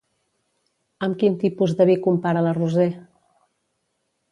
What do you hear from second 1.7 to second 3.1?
de vi compara la Roser?